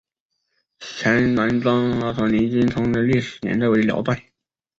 [0.79, 4.31] 前南庄陀罗尼经幢的历史年代为辽代。